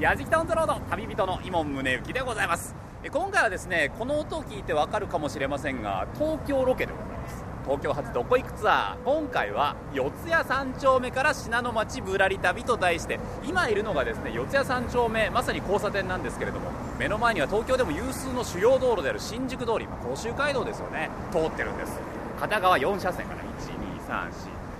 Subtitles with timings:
[0.00, 2.74] やじきたオンザロード旅人の伊門宗行でございます。
[3.12, 7.44] 今回はですねこの音を聞いてわかるかもしれませんが東京ロケでございます。
[7.64, 9.04] 東京発どこ行くツアー。
[9.04, 22.00] 今回は四谷三丁目から信濃町ぶらり旅と題して今いるのがですね四谷三丁目まさに交差点なんですけれども目の前には東京でも有数の主要道路である新宿通り、まあ、甲州街道ですよね通ってるんです。
[22.40, 23.42] 片側4車線から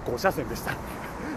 [0.06, 0.72] 12345車線でした。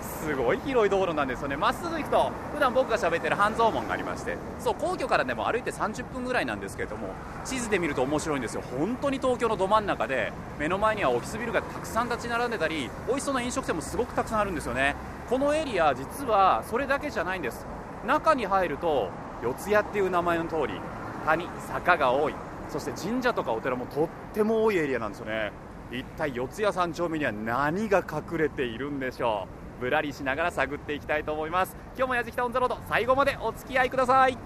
[0.03, 1.57] すごい広い道路なんですよね。
[1.57, 7.09] まっすぐ行くと普段僕が喋ってる半蔵門がありましてそう皇居からでも歩いて30分ぐらいなんですけれども
[7.43, 8.61] 地図で見ると面白いんですよ。
[8.61, 14.95] 本当に東京のど真ん中で目の前にはオフィスビルがたくさん立ち並んでたり美味しそうな飲食店もすごくたくさんあるんですよね。
[15.29, 17.65] このエリア実はそれだけじゃないんです。
[18.05, 19.09] 中に入ると
[19.41, 20.79] 四谷っていう名前の通り
[21.25, 22.35] 谷坂が多い。
[22.69, 25.51] そして神社とかお寺もとっても多いエリアなんですよね。
[25.91, 29.62] 一体四谷三丁目には何が隠れているんでしょう。
[29.83, 31.75] ぶらりしながら探っていきたいと思います。
[31.97, 34.37] 今日もやじきたオンザロード最後までお付き合いください。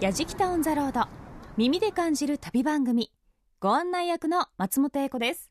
[0.00, 1.08] やじきたオンザロード
[1.56, 3.12] 耳で感じる旅番組。
[3.60, 5.50] ご案内役の松本英子です。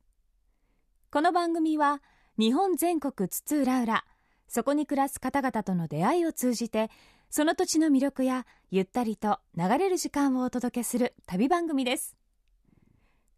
[1.11, 2.01] この番組は
[2.37, 4.03] 日本全国津々浦々
[4.49, 6.91] そこに暮らす方々との出会いを通じて
[7.29, 12.17] その土地の魅力やゆったりと流れる時間をお届けする旅番組です。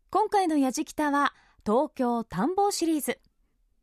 [0.09, 3.19] 今回のやじきたは東京探訪シリーズ。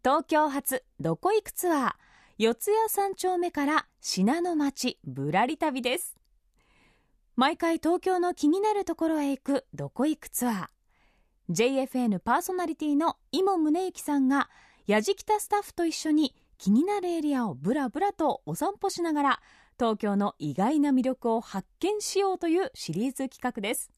[0.05, 1.93] 東京発どこ行くツアー
[2.37, 6.15] 四谷三丁目から信濃町ぶらり旅です。
[7.37, 14.51] 毎回東京の気になるところへ行くどこ行くツアー JFN パーソナリティの伊茂宗行さんが
[14.87, 19.41] やじきたスタッフと一緒に気になるエリアをぶらぶらとお散歩しながら
[19.79, 23.91] 東京の意外な魅力を発見しようというシリーズ企画です。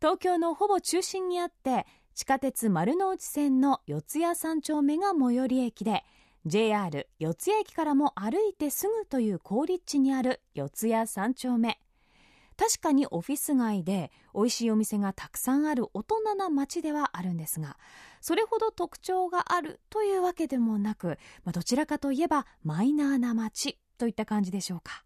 [0.00, 6.04] 東京のほぼ中心にあって地下鉄丸の内線の四谷三丁目が最寄り駅で
[6.46, 11.78] JR 四ツ谷駅からも歩いてすぐという好立地にある四谷三丁目。
[12.56, 17.78] 確かにオフィス街で美味しいお店がたくさんある大人な街ではあるんですが
[18.20, 25.04] それほど特徴があるというわけでもなく、まあ、どちらかといえばマイナーな街といった感じでしょうか。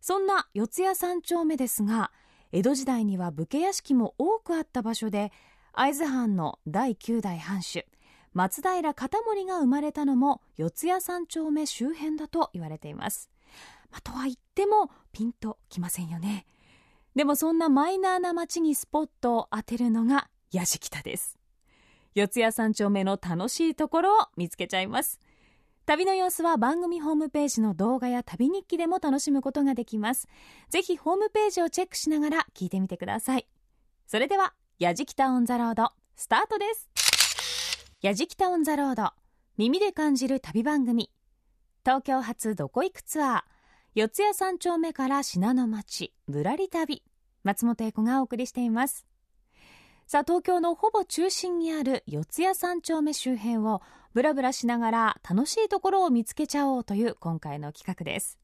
[0.00, 2.12] そんな四谷三丁目ですが
[2.52, 5.32] 江戸時代には武家屋敷も多くあった場所で
[5.80, 7.86] 会津藩の第9代藩主
[8.34, 13.30] 松平片盛が生まれたのも四谷三丁目周辺だと言われています、
[13.92, 16.46] まあ、とは言ってもピンときませんよね。
[17.14, 21.38] でもそんなマイナーな街にスポットを当てるのが矢敷田です。
[22.16, 25.20] 四谷三丁目の楽しいところを見つけちゃいます。
[25.86, 30.26] 旅の様子は番組ホームページの動画や旅日記でも楽しむことができます。
[30.70, 33.46] ぜひホームページをチェックしながら聞いてみてください。
[34.08, 36.88] それではやじきたオンザロードスタートです。
[38.00, 39.10] やじきたオンザロード
[39.56, 41.10] 耳で感じる旅番組。
[41.84, 43.42] 東京発どこ行くツアー
[43.96, 47.02] 四谷三丁目から信濃町ぶらり旅。
[47.42, 49.04] 松本英子がお送りしています。
[50.06, 53.82] さあ東京のほぼ中心にある四谷三丁目周辺を
[54.14, 58.38] ブラブラしながら楽しいところを見つけちゃおうという今回の企画です。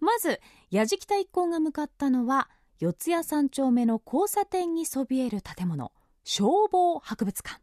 [0.00, 2.48] まず矢じきた一行が向かったのは
[2.78, 5.92] 四谷三丁目の交差点にそびえる建物
[6.24, 7.60] 消防博物館。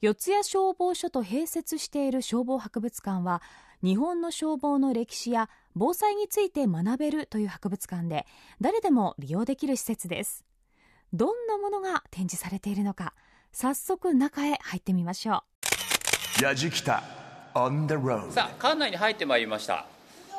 [0.00, 3.42] 四谷消防署と併設している消防博物館は
[3.82, 8.26] 日本の消防の歴史や防災について学べるという博物館で
[8.62, 10.46] 誰でも利用できる施設です。
[11.12, 13.12] どんなものが展示されているのか
[13.52, 15.44] 早速中へ入ってみましょ
[16.40, 16.42] う。
[16.42, 17.02] やじきた
[17.54, 19.86] On the road さあ館内に入ってまいりました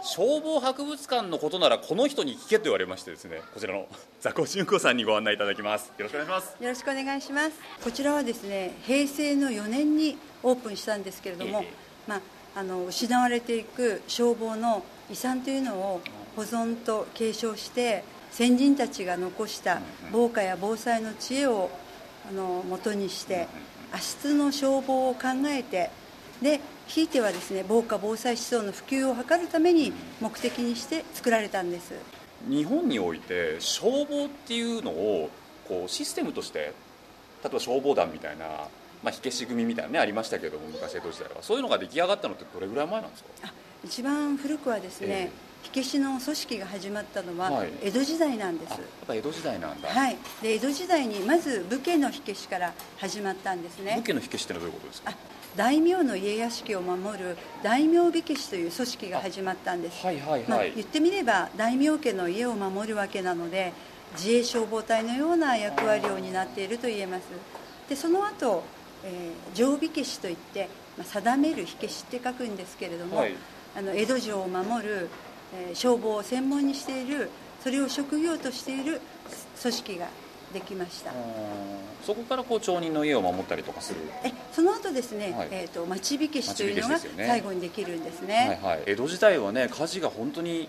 [0.03, 3.87] 消防博物館のことならこの人に聞けと言われましてですねこちらの
[4.21, 5.91] ザコシュンコさんにご案内いただきます。
[5.97, 6.63] よろしくお願いします。
[6.63, 7.51] よろしくお願いします。
[7.83, 11.65] こちらはですね平成の4年にオープンしたんですけれども、えー、
[12.07, 12.21] まあ、
[12.55, 16.01] あの失われていく消防の遺産というのを
[16.35, 21.69] 保存と継承して先人たちが残した防火や防災の知恵を
[22.29, 23.47] あの元にして
[24.23, 25.89] 明日の消防を考えて
[26.41, 31.93] でひいてはですね防火防災思想の普及を図るために目的にして作られたんです。
[32.49, 35.29] 日本において消防っていうのを
[35.67, 36.65] こうシステムとして例
[37.45, 38.45] えば消防団みたいな、
[39.03, 41.35] まあ、火消し組みたいなねありましたけども昔江戸時代は。
[41.41, 43.53] そういうのが出来上がったのってどれぐらい前なんですか？
[43.85, 49.89] 一番古くはですね、えー火消しの組織が始まったのは江戸時代なんです、はい、やっぱ江戸時代なんだ。
[49.89, 50.17] はい。
[50.41, 53.95] で江戸時代にまず武家の火消しから始まったんですね。
[53.97, 55.13] 武家の火消しってのはどういうことですか？
[55.55, 63.73] 大名の家屋敷を守る大名火消しという組織が始まったんです、はいはいはい、まあ、言ってみれば大名家の家を守るわけなので
[64.13, 67.23] 自衛消防隊のような役割を担っていると言えます。
[67.87, 68.63] でその後、
[69.03, 73.33] えー、常備消しといって、まあ、定める火消しって書くんですけれども、はい、
[73.75, 75.09] あの江戸城を守る
[75.53, 77.29] えー消防を専門にしている
[77.63, 79.01] それを職業としている
[79.61, 80.07] 組織が
[80.53, 81.11] できました。
[82.05, 83.99] そこからこう町人の家を守ったりとかする？
[84.23, 85.47] えその後ですね、はい。
[85.51, 90.67] えー、と町火消しというのが最後にできるんですはいね、はい、江戸時代はね火事が本当に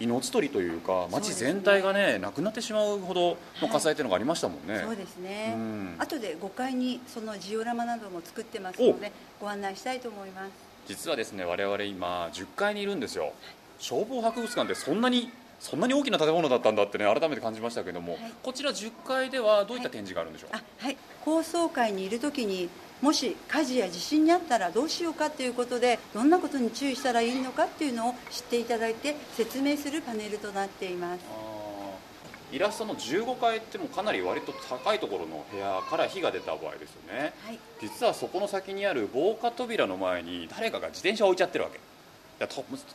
[0.00, 5.96] 命取りというか町全体がねなくなってしまうほどの火災っていうのがありましたもんね、そうですね、うん。
[5.98, 10.50] 後で5階にそのジオラマなども作ってますのでご案内したいと思います。
[10.86, 13.32] 実はですね我々今10階にいるんですよ。
[13.78, 15.30] 消防博物館ってそんなに
[15.60, 18.32] そんなに大きな建物だったんだってね改めて感じましたけども、はい。
[18.42, 20.96] こちら10階ではどういった展示があるんでしょう、あはい。
[21.24, 22.68] 高層階にいる時に
[23.00, 31.20] もし火事や地震にあったらどうしようかということでどんなことに注意したらいいのかっていうのを知っていただいて説明するパネルとなっています。
[32.52, 37.32] イラストの15階ってもうかなり割と高いところの部屋から火が出た場合ですよね。
[37.44, 37.58] はい。
[37.80, 41.80] 実はそこの先にある防火扉の前に誰かが自転車を置いちゃってるわけ。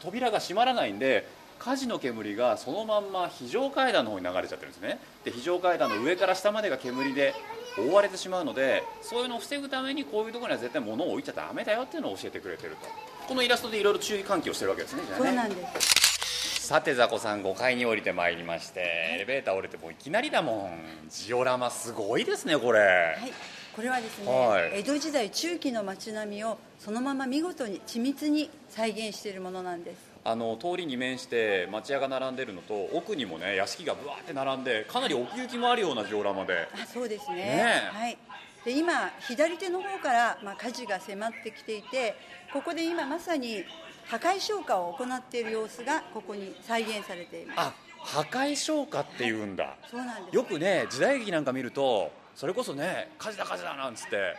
[0.02, 1.28] 扉が閉まらないんで
[1.60, 5.00] 火事の煙がそのまんま非常階段の方に流れちゃってるんですね。
[5.24, 7.34] で非常階段の上から下までが煙で
[7.78, 12.88] 覆われてしまうのでそういうのを防ぐためにこういうところには絶対物を置いちゃダメだよっていうのを教えてくれてると。
[13.28, 18.80] このイラストでいろいろ注意喚起をしてるわけですねそうなんですさてザコさん5階に降りてまいりまして
[19.14, 21.10] エレベーター降りてもういきなりだもん。
[21.10, 22.86] ジオラマすごいですねこれ、は
[23.28, 23.34] い。
[23.76, 24.80] これはですね、はい。
[24.80, 36.68] 江戸時代中期の街並みをそのまま見事に緻密に再現しているものなんですあの通りに面して町屋が並んでるのと奥にもね屋敷がぶわーって並んでかなり奥行きもあるようなジオラマで。
[36.74, 37.36] あそうですね。
[37.36, 37.98] ねえ。
[37.98, 38.18] はい、
[38.66, 42.16] で今左手の方から、まあ、火事が迫ってきていて
[42.54, 43.64] ここで今まさに
[44.06, 47.60] 破壊消火を行っている様子がここに再現されています。
[47.60, 50.36] あ破壊消火っていうんだ、そうなんです。
[50.36, 54.36] よくね時代劇なんか見るとそれこそね火事だ火事だなんつって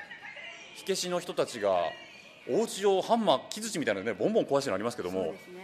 [0.77, 1.71] 火消しの人たちが
[2.49, 5.60] お家をハンマー木槌みたいなのでボンボン壊してるのありますけどそうもですね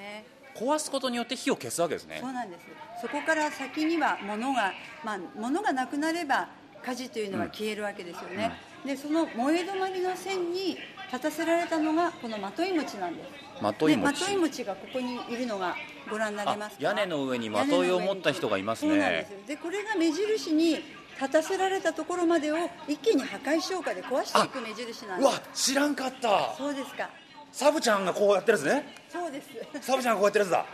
[0.58, 2.18] 壊すことによって火を消すわけですね。
[2.20, 2.62] そうなんです。
[3.02, 4.72] そこから先には物が、
[5.04, 6.48] まあ、物がなくなれば
[6.82, 8.52] 火事というのは消えるわけですよね、
[8.84, 10.78] でその燃え止まりの線に
[11.12, 13.28] 立たせられたのがこのまとい餅なんです。
[13.62, 14.24] まとい餅。
[14.24, 15.74] とい餅がここにいるのが
[16.10, 16.88] ご覧になれますか？
[16.88, 18.90] あ屋根の上にまといを持った人がいますね。
[18.92, 20.76] そうなんですでこれが目印に
[21.18, 22.56] 立たせられたところまでを
[22.86, 26.54] 一気に破壊消火で壊していく目印なんうわです知らんかった。
[26.56, 27.10] そうですか
[27.56, 28.84] サブちゃんがこうやってるやつね。
[29.10, 29.48] そうです。
[29.80, 30.66] サブちゃんがこうやってるやつだ。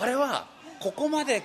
[0.00, 0.46] あれは
[0.78, 1.42] ここまで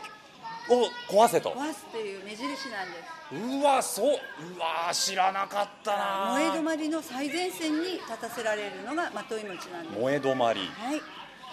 [0.70, 1.50] を壊せと。
[1.54, 3.60] 壊すという目印なんです。
[3.60, 4.10] うわそう。
[4.10, 6.34] うわ知らなかったな。
[6.34, 10.00] 燃え止まりの最前線に立たせられるのがまとい餅なんです。
[10.00, 10.60] 燃え止まり。
[10.60, 11.02] はい。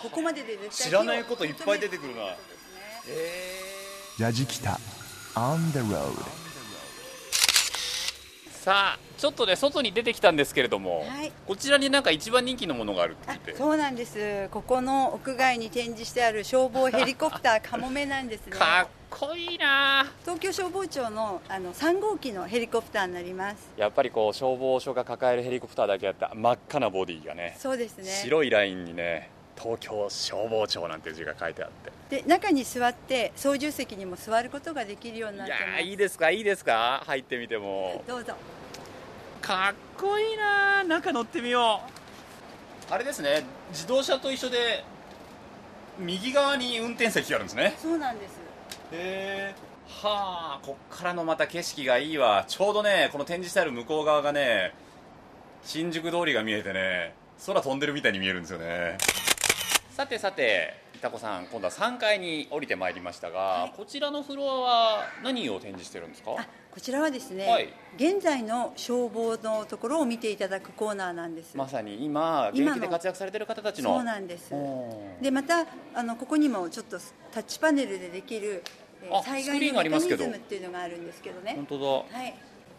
[0.02, 2.20] ここまでで絶対知らないこといっぱい出てくるな。
[2.20, 3.14] そうですね。
[4.19, 4.78] へラジキタ
[5.35, 6.51] On the road
[8.62, 11.32] さあちょっとね外に出てきたんですけれども、はい。
[11.49, 14.49] こちらになんか一番人気のものがあるって言あってそうなんです。
[14.53, 18.53] ここの屋外に展示してある消防ヘリコプターかもめなんですね。
[18.53, 20.06] かっこいいな。
[20.20, 23.69] 東京消防庁のあの3号機のヘリコプターになります。
[23.76, 28.05] やっぱりこう消防署が抱えるヘリコプターだけあった真っ赤なボディがねそうですね。
[28.05, 29.29] 白いラインにね
[29.62, 32.23] 東京消防庁なんて字が書いてあって。
[32.23, 35.81] で中に座って操縦席にも座ることができるようになっいてます。
[35.81, 37.03] やーいいですかいいですか？
[37.06, 38.03] 入ってみても。
[38.09, 38.35] どうぞ。
[39.41, 41.81] かっこいいな中乗ってみよ
[42.91, 42.93] う。
[42.93, 44.85] あれですね自動車と一緒で
[45.99, 47.75] 右側に運転席があるんですね。
[47.81, 48.32] そうなんです。
[48.92, 49.54] へえ
[49.88, 52.45] はあこっからのまた景色がいいわ。
[52.49, 54.75] ちょうどねこの展示してある向こう側がね
[55.64, 57.14] 新宿通りが見えてね
[57.47, 58.99] 空飛んでるみたいに見えるんですよね
[59.92, 63.72] さてさていたこさん今度は3階に降りてまいりましたが、はい。
[63.76, 66.30] こちらのフロアは何を展示してるんですか？
[66.38, 67.68] あこちらはですね、はい。
[67.96, 71.54] 現在の消防のところを見ていただくコーナーなんです。
[71.58, 73.96] まさに今現役で活躍されてる方たちの。
[73.96, 74.54] そうなんです。
[75.20, 76.99] でまたあのここにもちょっと
[77.30, 78.64] タッチパネルでできる、
[79.25, 81.52] 災害のメカニズムっていうのがあるんですけどね。
[81.54, 81.87] 本当だ。
[81.87, 82.34] はい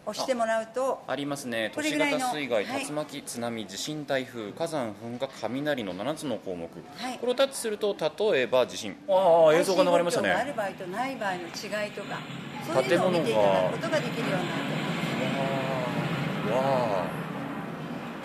[0.06, 1.72] 押してもらうとありますね。
[1.74, 2.86] 都市型水害、はい。
[2.86, 7.18] 竜巻津波地震台風火山噴火雷の7つの項目、はい。
[7.18, 8.96] これをタッチすると例えば地震。
[9.08, 10.30] ああ映像が流れましたね。
[10.30, 12.18] ある場合とない場合の違いとか
[12.66, 16.52] そういうのを見ていただくことができるようになってます。
[16.52, 16.60] わ
[17.02, 17.24] あ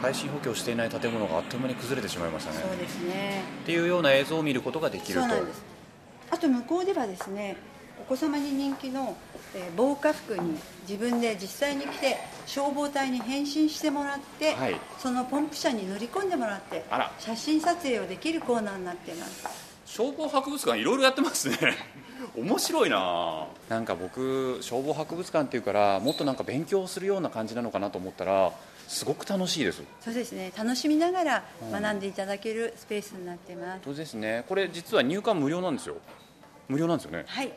[0.01, 2.59] 耐震補強していない建物があっという間に崩れてしまいましたね。
[2.61, 3.41] そうですね。
[3.63, 5.21] っていうような映像を見ることができると。
[5.21, 5.63] そうなんです。
[6.31, 7.57] あと向こうではですね
[7.99, 9.17] お子様に人気の、
[9.55, 14.75] えー防火服に自分で実際に来て消防隊に変身してもらって、はい。
[14.97, 17.11] そのポンプ車に乗り込んでもらってあら。
[17.19, 19.69] 写真撮影をできるコーナーになっています。
[19.85, 21.57] 消防博物館いろいろやってますね。
[22.37, 23.47] 面白いな。
[23.69, 28.51] なんか僕消防博物館っていうからもっとなんか勉強するような感じなのかなと思ったら
[28.87, 29.81] すごく楽しいです。
[30.03, 30.51] そうですね。
[30.57, 34.43] 楽しみながら学んでいただけるスペースになってます、そうですね。
[34.47, 35.97] これ実は入館無料なんですよ。
[36.67, 37.25] 無料なんですよね。
[37.27, 37.51] はい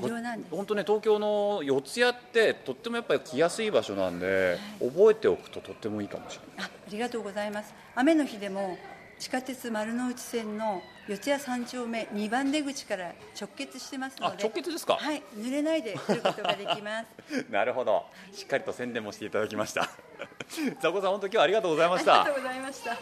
[0.00, 0.54] 無料なんです。
[0.54, 6.66] 本当ね東京の四谷ってとってもやっぱり来やすい場所なんで、覚えておくととってもいいかもしれない。
[6.66, 7.72] あありがとうございます。
[7.94, 8.76] 雨の日でも
[9.18, 14.94] 地下鉄丸の内線の四谷三丁目2番出口から直結してますのであ直結ですか？
[14.94, 15.22] はい。
[15.36, 17.46] 濡れないで来ることができます。
[17.50, 18.04] なるほど。
[18.32, 19.88] しっかりと宣伝もしていただきました。
[20.82, 22.22] ザコさん本当今日はありがとうございました。
[22.22, 22.96] ありがとうございました。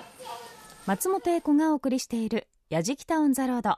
[0.86, 3.76] 松本英子がお送りしている「やじきタウン・ザ・ロード」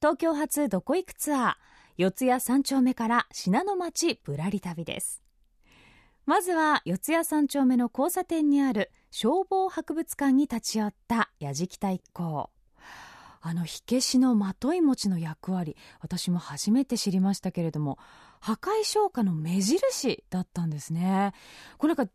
[0.00, 1.54] 東京発どこ行くツアー
[1.96, 5.22] 四谷三丁目から信濃町ぶらり旅です。
[6.26, 12.50] まずは四谷三丁目の交差点にある消防博物館に立ち寄ったやじきた一行。
[13.42, 17.98] あの火消しのまとい餅の役割私も初めて知りましたけれども
[18.40, 21.32] 破壊消火の目印だったんですね。
[21.78, 22.12] これなんか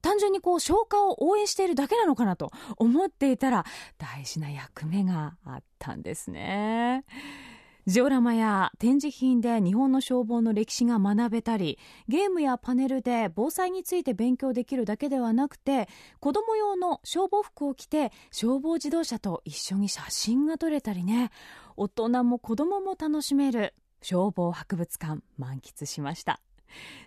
[0.00, 3.66] 単純にこう消火を応援しているだけなのかなと思っていたら
[3.98, 7.04] 大事な役目があったんですね。
[7.86, 15.88] ジオラマや展示品で日本の消防の歴史が学べたりゲームやパネルで防災について勉強できるだけではなくて
[16.20, 21.30] 子供用の消防服を着て消防自動車と一緒に写真が撮れたりね。
[21.76, 26.40] 大人も子供も楽しめる消防博物館満喫しました。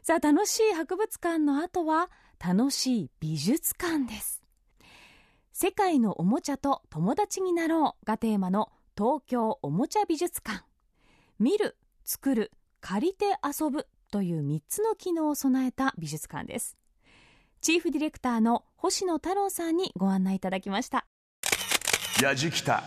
[0.02, 2.10] さあ楽しい博物館の後は
[2.44, 4.42] 楽しい美術館です。
[5.54, 10.64] 世界のおもちゃと友達になろうがテーマの東京おもちゃ美術館。
[11.40, 16.78] 見る作る借りて遊ぶという3つの機能を備えた美術館です。
[17.60, 21.08] チーフディレクターの星野太郎さんにご案内いただきました。
[22.22, 22.84] やじきた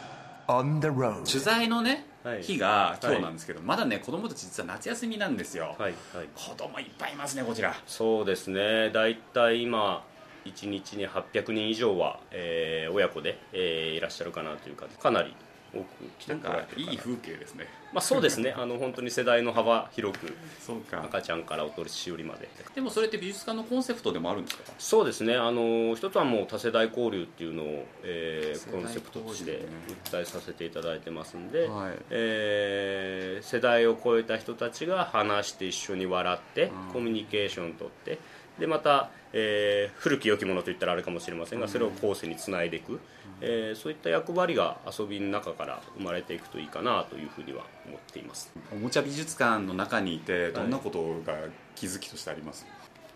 [0.47, 2.43] on the road 取材のね、はい。
[2.43, 6.29] 日が今日なんですけど、まだね子供たち実は夏休みなんですよ、はいはい。
[6.37, 7.75] 子供いっぱいいますねこちら。
[7.89, 8.91] そうですね。
[8.91, 10.05] 大体今
[10.45, 15.35] 1日に800人以上は、えー親子で、えーいらっしゃるかなというかかなり
[15.79, 15.87] 多く
[16.19, 17.67] 来てなんこられてるかないかい風景ですね。
[17.93, 18.55] まあ、そうですね。
[18.57, 20.35] あの本当に世代の幅広く
[20.93, 22.49] 赤ちゃんからお年寄りまで。
[22.75, 24.73] でもそれって美術館のコンセプトでもあるんですか？
[24.79, 25.37] そうですね。
[25.37, 29.65] あの一つはもう多世代交流っていうのを、えーコンセプトとして
[30.11, 31.93] 訴えさせていただいてますんで、はい。
[32.11, 36.93] えー世代を超えた人たちが話して一緒に笑って、うん。
[36.93, 38.19] コミュニケーションをとって
[38.59, 43.01] でまた、えー古き良きものといったらあれかもしれませんが、それを後世につないでいく、
[43.41, 48.51] えーそういった役割が遊びの中から生まれていくといいかなというふうには思っています。
[48.73, 51.35] おもちゃ美術館の中にいてどんなことが
[51.75, 52.67] 気づきとしてあります、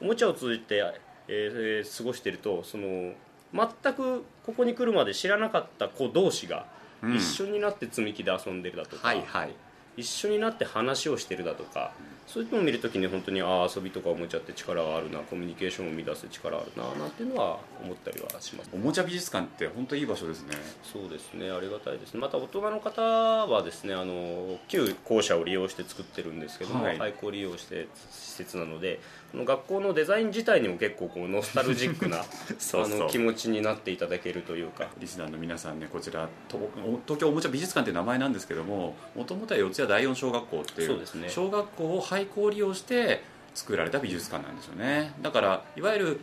[0.01, 0.83] おもちゃを通じて、
[1.29, 3.13] えー過ごしているとその
[3.53, 6.67] 全くここに来るまで知らなかった子同士が
[7.03, 7.17] うん。
[7.17, 9.55] 一緒になって積み木で遊んでるだとか、はいはい。
[9.97, 11.93] 一緒になって話をしてるだとか
[12.33, 18.71] そういうのを見るときに本当にああ遊びとかおもちゃって力があるなコミュニケーションを生み出す力あるななんていうのは思ったりはします。
[18.73, 20.55] おもちゃ美術館って本当いい場所ですね。
[20.85, 21.51] そうですね。
[21.51, 23.95] ありがたいですねまた大人の方はですね。
[23.95, 26.99] あの旧校舎を利用して作ってるんですけども、はい。
[26.99, 29.01] 廃校利用して施設なので
[29.35, 32.25] 学校のデザイン自体にも結構こうノスタルジックな
[32.59, 33.01] そうそう。
[33.01, 34.89] あの気持ちになっていただけるというか。
[34.99, 36.59] リスナーの皆さんねこちらと
[37.07, 41.29] 東京おもちゃ美術館っていう名前なんですけどももともとは四谷第四小学校っていうね。
[41.29, 43.23] 小学校を廃校利用して
[43.55, 45.13] 作られた美術館なんですよね。
[45.23, 46.21] だからいわゆる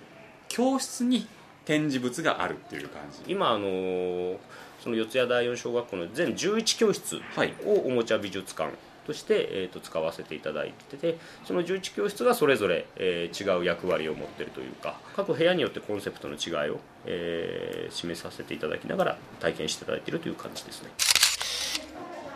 [0.50, 1.28] 教室に
[1.66, 3.32] 展示物があるっていう感じ。
[3.32, 4.40] 今あの
[4.82, 7.54] その四谷第四小学校の全11教室はい。
[7.66, 8.72] をおもちゃ美術館
[9.08, 20.90] として、えー、と使わせていただいててその11教室がそれぞれ、えー違う役割を持っているというか各部屋によってコンセプトの違いを、えー示させていただきながら体験していただいているという感じですね。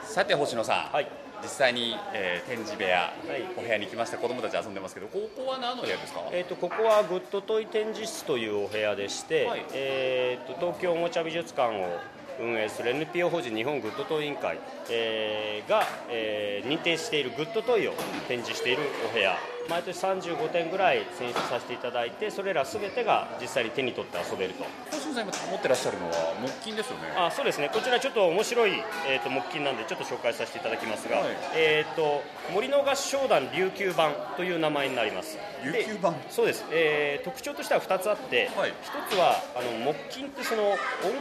[0.04, 1.08] さて星野さん、はい。
[1.42, 3.12] 実際に、えー展示部屋、い。
[3.58, 4.18] お部屋に来ました。
[4.18, 9.66] 子供たち遊んでますけどここは何の部屋ですか、えー、とここはグッドトイ展示室というお部屋でして、はい。
[9.74, 12.00] えー、と東京おもちゃ美術館を
[12.41, 17.93] 運営する NPO 法人日本グッドトイ委員会、えーが、えー認定しているグッドトイを
[18.27, 19.38] 展示しているお部屋。
[19.70, 24.65] 毎年35点ぐらい選出させていただいてそれら全てが実際に手に取って遊べると。
[24.91, 27.13] 星野さん今持ってらっしゃるのは木琴ですよね？
[27.18, 27.70] あそうですね。
[27.74, 28.72] こちらちょっと面白い、
[29.08, 31.27] えー、と木琴なんでちょっと紹介させていただきますが、はい。
[31.56, 35.38] えー、と森の合唱団琉球版という名前になります。
[35.63, 36.13] 琉球版？
[36.13, 38.72] でそうです、えー特徴としては2つあって、はい。
[38.72, 38.74] 1
[39.15, 40.77] つはあの木琴ってその音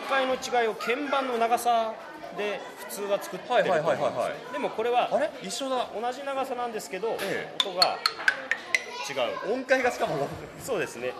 [0.08, 1.94] 階の違いを鍵盤の長さ
[2.36, 3.86] で普通は作ってると思うんです。
[3.88, 5.30] はいはいはいはいはでもこれはあれ？
[5.42, 5.88] 一緒だ。
[5.94, 7.54] 同じ長さなんですけど、ええ。
[7.66, 7.98] 音が
[9.08, 9.54] 違う。
[9.54, 11.12] 音階がしかもそうですね。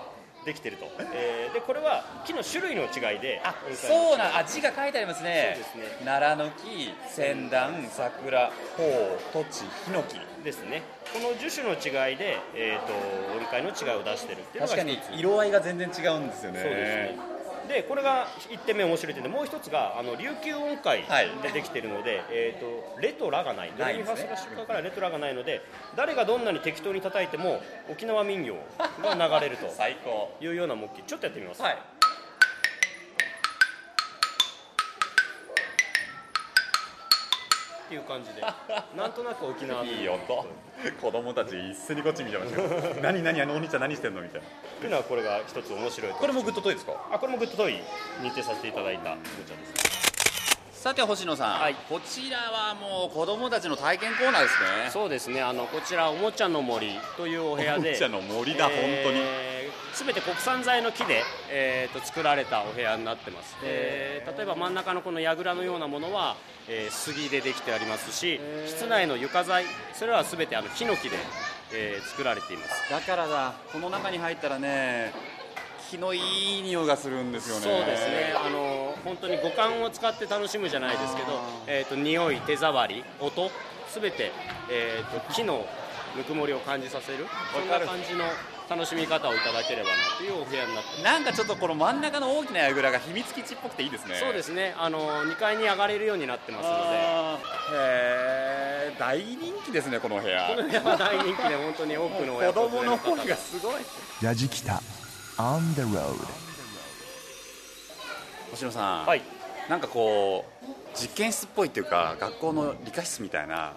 [0.44, 5.52] できてると、えーでこれは木の種類の違いであそうなんあ字が書いてありますね。
[5.54, 6.04] そうですね。
[6.04, 10.82] 奈良の木仙断桜鳳土地ヒノキですね。
[11.12, 12.92] この樹種の違いで、えー、と
[13.34, 16.60] 雲海の違いを出してるっていうのが確かに一つ色合いが全然違うんですよね。
[16.62, 17.29] そうですね
[17.70, 21.28] でこれが1点目面白い点でもう一つがあの琉球音階はい。
[21.42, 23.72] でできてるので、えー、とレとラがない。
[23.78, 25.62] ドレミファソラシドからレとラがないので
[25.96, 28.56] 誰がどんなに適当に叩いても沖縄民謡
[29.02, 29.68] が流れると
[30.44, 31.99] いうような木器ちょっとやってみます、はい
[37.90, 38.40] っていう感じで
[38.96, 40.46] なんとなく沖縄民いい音。
[41.02, 42.68] 子供たち一斉にこっち見てましたよ。
[43.02, 44.46] 何何あのお兄ちゃん何してんのみたいな。
[44.46, 46.92] っていうのはこれが一つ面白いとこれもグッドトイですか？
[47.10, 47.82] あこれもグッドトイ。
[48.22, 49.66] 認定させていただいたおもちゃで
[50.72, 51.74] すさて星野さん、はい。
[51.88, 54.54] こちらはもう子供たちの体験コーナーです
[54.84, 54.90] ね。
[54.90, 55.42] そうですね。
[55.42, 57.88] あのこちらおもちゃの森というお部屋で。
[57.90, 59.20] おもちゃの森だ、本当に
[59.92, 63.56] すべて国産材の木で、えー、と作られたお部屋になってます。
[63.60, 66.36] で例えば真ん中のこの櫓のようなものは、
[66.68, 71.16] えー杉でできてありますし室内の床材それはすべてあのヒノキで、
[71.72, 72.90] えー作られています。
[72.90, 75.12] だからだこの中に入ったらね
[75.90, 77.62] 気のいい匂いがするんですよね。
[77.62, 78.34] そうですね。
[78.36, 83.50] あの本当に五感を使って楽しむじゃないですけど、えー、と匂い手触り音
[83.88, 84.30] すべて、
[84.70, 85.66] えー、と木の
[86.16, 87.26] ぬくもりを感じさせる。
[87.52, 88.24] そんな感じの
[88.70, 91.02] 楽しみ方をいただければなというお部屋になってます。
[91.02, 94.14] なんかちょっとこの真ん中の大きな櫓が秘密基地っぽくていいですね。
[94.14, 94.76] そうですね。
[94.78, 96.96] あの2階に上がれるようになってますので。
[97.76, 100.54] へえ大人気ですねこのお部屋。
[100.54, 103.74] この部屋は大人気で本当に多くの親子供の方声がすごい。
[104.22, 104.80] やじきた
[105.36, 106.14] On the road.
[108.52, 109.22] 星野さん、はい。
[109.68, 113.72] なんかこう実験室っぽいっていうか学校の理科室みたいな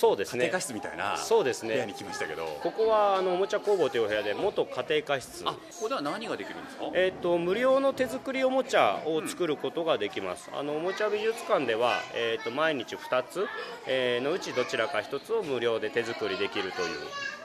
[0.00, 0.44] そうですね。
[0.44, 1.74] 家庭科室みたいなそうですね。
[1.74, 2.46] 部屋に来ましたけど。
[2.62, 5.44] ここはあのおもちゃ工房というお部屋で元家庭科室。
[5.46, 6.84] あここでは何ができるんですか？
[6.94, 13.46] えー、と無料の手作りおもちゃを作ることができます、あのおもちゃ美術館では、えー、と毎日2つ、
[13.86, 16.96] えーのうちどちらか1つを無料で手作りできるという、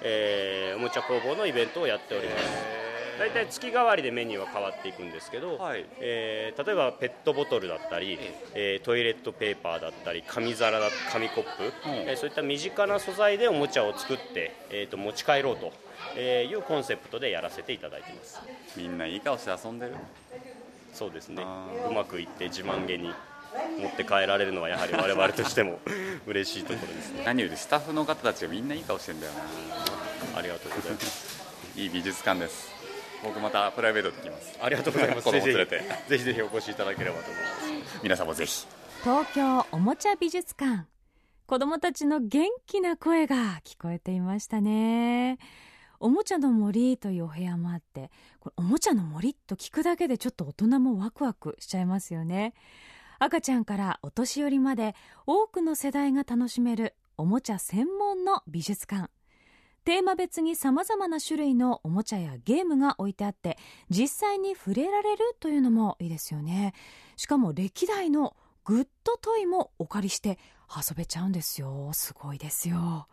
[0.02, 2.44] えーおもちゃ工房のイベントをやっております
[3.18, 5.86] 大体月替わりでメニューは変わっていくんですけど、はい。
[6.00, 8.18] えー例えばペットボトルだったり、
[8.54, 11.50] えートイレットペーパーだったり紙皿だ紙コップ、
[11.86, 15.72] えーそういった身近な素材でおもちゃを作って、えー、と持ち帰ろうと
[16.16, 18.40] えーいうコンセプトでやらせていただいています。
[18.78, 19.94] みんないい顔して遊んでる？
[20.94, 21.44] そうですね。
[21.46, 23.14] あうまくいって自慢げに
[23.80, 25.80] 持って帰られるのはやはり我々としても
[26.28, 27.24] 嬉しいところですね。
[27.26, 30.40] 何よりスタッフの方たちがみんないい顔してんだよな。
[30.40, 31.46] ありがとうございます。
[31.76, 32.74] いい美術館です
[33.26, 34.58] 僕またプライベートで来ます。
[34.62, 35.24] ありがとうございます。
[35.24, 35.80] 子供連れて。
[35.80, 37.44] ぜひぜひぜひお越しいただければと思い
[37.82, 38.00] ます。
[38.04, 38.66] 皆さんもぜひ
[39.04, 40.86] 東京おもちゃ美術館。
[41.48, 45.38] 子供たちの元気な声が聞こえていましたね。
[46.00, 52.54] おもちゃの森というお部屋もあってこれおもちゃの森と聞くだけでちょっと大人もワクワクしちゃいますよね。
[53.18, 54.94] 赤ちゃんからお年寄りまで
[55.26, 59.10] 多くの世代が楽しめるおもちゃ専門の美術館
[59.86, 63.60] テーマ別に様々な種類のおもちゃやゲームが置いてあって
[63.92, 66.74] 実際に触れられるというのもいいですよね。
[67.16, 70.40] しかも歴代のグッドトイもお借りして
[70.76, 71.92] 遊べちゃうんですよ。
[71.94, 73.08] すごいですよ。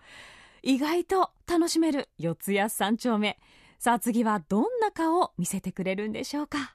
[0.63, 3.39] 意外と楽しめる四谷三丁目。
[3.79, 6.73] さあ次はどんな顔を見せてくれるんでしょうか？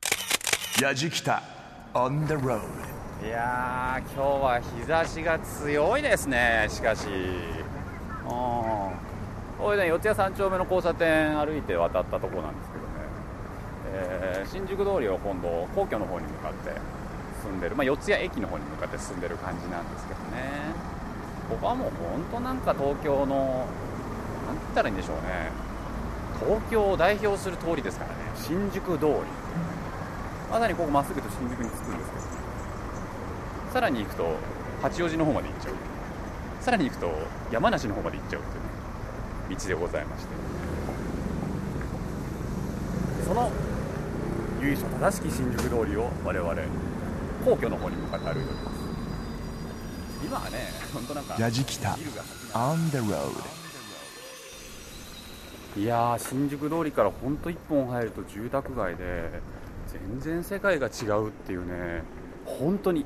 [0.79, 1.41] やじきた
[1.95, 2.61] On the road.
[3.25, 6.67] いやー今日は日差しが強いですね。
[6.69, 7.07] しかし。
[7.07, 8.76] うん
[9.57, 12.89] これね四谷三丁目の交差点歩いて渡ったとこなんですけどね、
[13.93, 16.71] えー新宿通りを今度皇居の方に向かって
[17.43, 20.71] 進んでる、まあ、四谷駅の方に向かって進んでる感じなんですけどね。
[21.49, 23.67] ここはもう本当なんか東京の
[24.47, 25.51] なんて言ったらいいんでしょうね。
[26.39, 28.15] 東京を代表する通りですからね。
[28.35, 29.11] 新宿通り。
[30.51, 32.29] まさにここまっすぐと新宿に着くんですけどね。
[33.73, 34.35] さらに行くと
[34.81, 35.73] 八王子の方まで行っちゃう。
[36.61, 37.11] さらに行くと
[37.51, 38.66] 山梨の方まで行っちゃうという
[39.49, 40.29] 道でございまして。
[43.25, 43.51] その
[44.61, 46.55] 由緒正しき新宿通りを我々
[47.43, 48.77] 皇居の方に向かって歩いております。
[50.25, 50.57] 今はね
[50.93, 51.97] 本当なんかやじきた。
[52.53, 53.29] On the road
[55.77, 59.41] いやー新宿通りから本当一本入ると住宅街で
[59.87, 62.03] 全然世界が違うっていうね
[62.45, 63.05] 本当に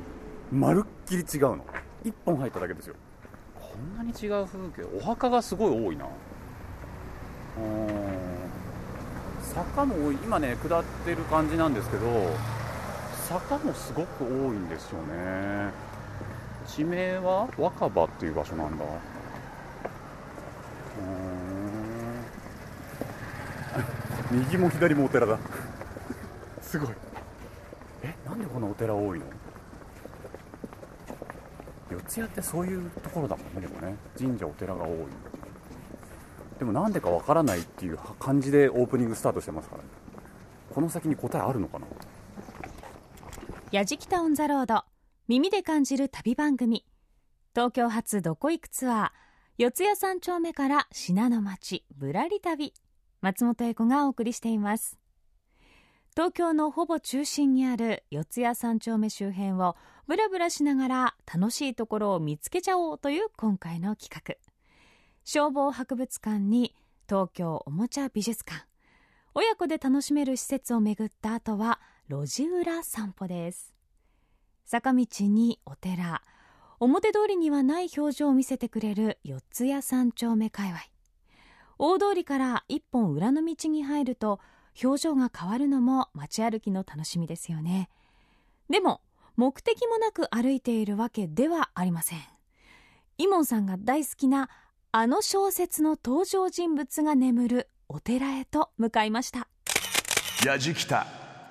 [0.52, 1.66] まるっきり違うの。
[2.06, 2.96] 一本入っただけですよ。
[3.56, 6.06] こんなに違う風景お墓がすごい多いな。
[6.06, 6.12] うん
[9.54, 12.06] 坂も多い今ね下ってる感じなんですけど
[13.28, 15.72] 坂もすごく多いんですよね。
[16.68, 18.86] 地名は若葉っていう場所なんだ。
[18.86, 24.42] うーん。
[24.44, 25.38] 右も左もお寺だ。
[26.62, 26.90] すごい。
[28.04, 29.26] えなんでこんなお寺多いの？
[31.90, 33.96] 四谷ってそういうところだもんねでもね。
[34.18, 34.92] 神社お寺が多い
[36.62, 39.90] でもなんでかわからないっていう感じでオープニングスタートしてますからね。
[40.72, 41.88] この先に答えあるのかな？
[43.72, 44.84] やじきたオンザロード。
[45.28, 46.86] 耳で感じる旅番組。
[47.56, 49.10] 東京発どこ行くツアー
[49.58, 52.76] 四谷三丁目から信濃町ぶらり旅。
[53.22, 55.00] 松本英子がお送りしています。
[56.12, 64.51] 東京のほぼ中心にある四谷三丁目周辺をブラブラしながら楽しいところを見つけちゃおうという今回の企画。
[65.24, 66.76] 消防博物館に
[67.08, 68.66] 東京おもちゃ美術館。
[69.34, 71.80] 親子で楽しめる施設を巡った後は
[72.10, 73.74] 路地裏散歩です。
[74.66, 76.22] 坂道にお寺。
[76.80, 80.80] 表通りにはない表情を見せてくれる四谷三丁目界隈。
[81.78, 84.40] 大通りから一本裏の道に入ると
[84.84, 87.90] 表情が変わるのも街歩きの楽しみですよね。
[88.70, 89.02] でも
[89.36, 92.20] 目的もなく歩いているわけではありません。
[93.18, 94.50] イモンさんが大好きな
[94.94, 99.48] あの小説の登場人物が眠るお寺へと向かいました。
[100.46, 101.08] やじきた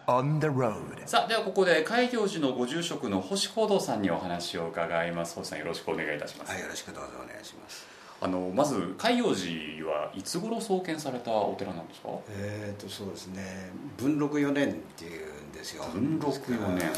[0.06, 5.36] on the road さあではここで開業寺のご住職の星光堂さんにお話を伺います。
[5.36, 7.86] 星さんよろしくお願いいたします、はい、よろしくどうぞお願いします。
[8.20, 12.10] あのまず開業寺はいつ頃創建されたお寺なんですか？
[12.28, 15.84] えっ、とそうですね、文禄4年っていうんですよ。
[15.94, 16.92] 文禄4年。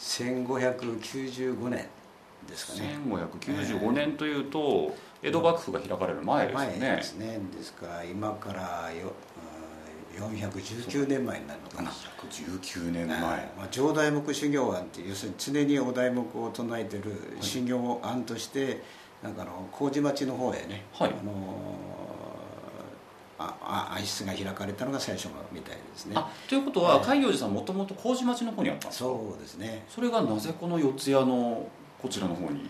[0.00, 1.86] 1595年
[2.48, 2.96] ですかね。
[3.06, 4.94] 1595年というと
[5.24, 7.40] 江戸幕府が開かれる前ですよ前ねですね。
[7.56, 11.90] ですから今からようん419年前になるのかな。
[12.30, 13.52] 19年前、はい。
[13.56, 18.82] まあ、上代目修行案っていう要するに常にお題目を唱えてる修行案として、
[19.22, 21.08] なんかあの麹町の方へね、はい。
[21.08, 21.74] あの
[23.38, 26.12] ああ暗室が開かれたのが最初みたいですね。
[26.16, 27.04] あということははい。
[27.06, 29.08] 開業寺さんもともと麹町の方にあったんですか？
[29.08, 29.84] そうですね。
[29.88, 31.66] それがなぜこの四谷の
[32.00, 32.68] こちらの方に？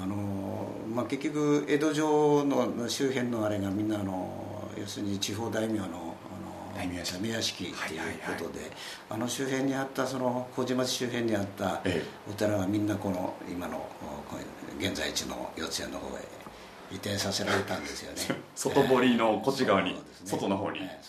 [0.00, 6.12] あの、まあ、結局江戸城の周辺のあれがみんなあの要するに地方大名のあの
[6.74, 7.28] 大名屋敷。
[7.28, 8.00] 屋敷っていう
[8.38, 8.70] ことで、はい
[9.10, 13.86] あの周辺にあったその麹町周辺にあったえお寺がみんなこの今の
[14.78, 16.22] 現在地の四谷の方へ
[16.90, 18.40] 移転させられたんですよね。
[18.56, 20.00] 外堀のこっち側にね。
[20.24, 20.80] 外の方に。
[20.80, 21.00] ね。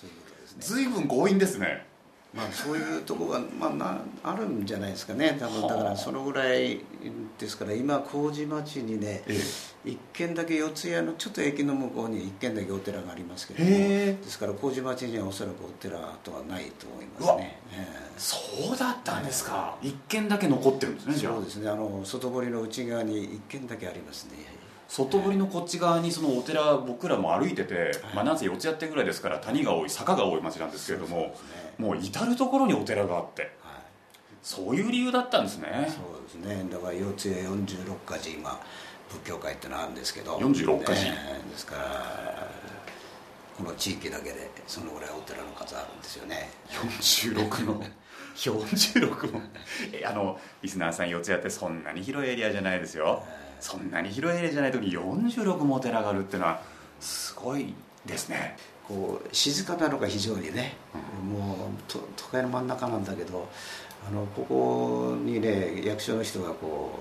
[0.60, 1.86] 随分強引ですね
[2.34, 5.38] まあそういうとこが、まあ、なあるんじゃないですかね。
[5.40, 6.80] 多分だからそのぐらい
[7.38, 9.38] ですから今麹町にねえ
[9.86, 18.14] 一軒だけ四谷のちょっと駅の向こうに一軒だけお寺がありますけどもですから麹町にはおそらくお寺とはないと思いますね、ええ。
[18.18, 19.78] そうだったんですか。
[19.82, 21.34] 一軒だけ残ってるんですねじゃあ。
[21.34, 21.70] そうですね。
[21.70, 24.64] あの外堀の内側に一軒だけありますね。
[24.88, 33.52] 外堀のこっち側にそのお寺僕らも歩いてて、まあ、なんせ四谷ってぐらいですから谷が多い坂が多い町なんですけれどもそうもう至る所にお寺があってはい。
[34.42, 35.68] そういう理由だったんですね。
[35.90, 36.66] そうですね。
[36.72, 38.60] だから四谷46か寺今
[39.10, 40.38] 仏教会ってのあるんですけど。
[40.38, 42.48] 46か寺ねですから
[43.58, 46.50] この地域だけでそのぐらいお寺の数あるんですよね。
[46.70, 47.84] 46の？
[48.36, 49.42] 46も。
[49.94, 53.24] えあのリスナーさん四谷ってそんなに広いエリアじゃないですよ。
[53.60, 56.62] そんなに広いエリアじゃない時に46もお寺があるっていうのは
[57.00, 57.74] すごい
[58.06, 60.76] ですねこう静かなのが非常にね、
[61.24, 63.48] もうと都会の真ん中なんだけど
[64.08, 66.92] あのここにね役所の人がこ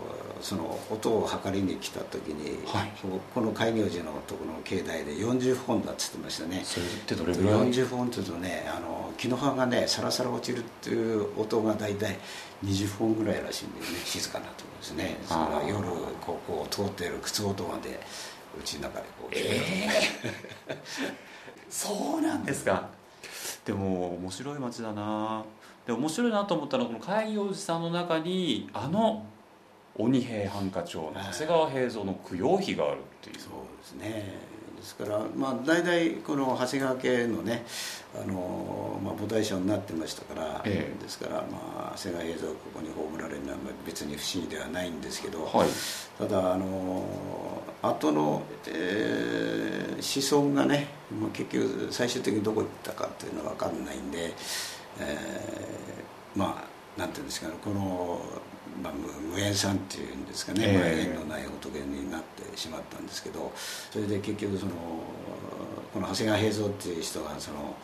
[0.40, 2.92] うその音を測りに来た時に、はい。
[3.33, 6.62] この開業寺のところの境内で40本だっつってましたね。
[6.64, 12.18] それってどれぐらい？40本っていうとねあの木の葉がねサラサラ落ちるっていう音が大体
[12.64, 13.99] 20本ぐらいらしいんだよね。
[14.05, 15.16] 静かなところですね。
[15.27, 15.88] それから夜
[16.21, 18.01] こうこう通っている靴音まで
[18.59, 20.75] うちの中でこうえて
[21.73, 22.91] そうなんですか。
[23.65, 25.43] でも面白い街だな。
[25.87, 29.25] で面白いなと思ったのはこの開業寺さんの中にあの
[29.97, 33.41] 鬼平犯科帳の長谷川平蔵の供養碑があるっていう。
[33.41, 34.53] そうですね。
[34.77, 37.65] ですからまあ大体この長谷川家のね
[38.21, 41.03] あの、まあ、菩提者になってましたから、ええ。
[41.03, 45.69] ですからまあ長谷川平蔵がここに葬られるのはまあ別に不思議ではないんですけど、はい。
[46.19, 54.33] ただあの後の、えー子孫がねもう結局最終的にどこ行ったかっていうのは分かんないんで、
[54.99, 58.21] えーまあなんていうんですかねこの、
[58.83, 60.79] まあ、無無縁さんっていうんですかね、ええ。
[60.79, 63.53] まあ縁のない仏になってしまったんですけど
[63.90, 64.73] それで結局その
[65.92, 67.77] この長谷川平蔵っていう人がその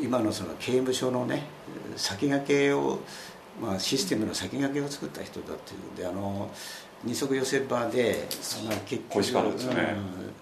[0.00, 1.44] い今のその刑務所のね
[1.96, 2.98] 先駆けを
[3.60, 6.50] まあ、システムの先駆けを作った人だっていうのであの
[7.04, 8.28] 二足寄せ場で
[8.66, 9.96] まあ結小石川ですよね。
[9.96, 10.32] うん。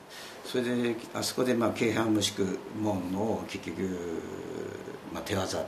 [0.50, 4.20] それであそこでまあ京阪無宿門を結局
[5.12, 5.58] まあ、手技